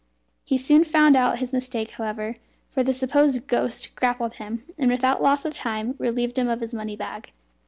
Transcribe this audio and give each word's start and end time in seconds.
He 0.43 0.57
soon 0.57 0.83
found 0.83 1.15
out 1.15 1.37
his 1.37 1.53
mistake, 1.53 1.91
however, 1.91 2.37
for 2.67 2.81
the 2.81 2.91
supposed 2.91 3.45
ghost 3.45 3.95
grappled 3.95 4.33
him, 4.37 4.63
and 4.79 4.89
without 4.89 5.21
loss 5.21 5.45
of 5.45 5.53
time 5.53 5.93
relieved 5.99 6.39
him 6.39 6.49
of 6.49 6.59
his 6.61 6.73
money 6.73 6.95
bag. 6.95 7.31